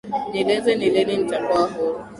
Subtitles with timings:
[0.31, 1.99] nieleze ni lini nitakuwa huru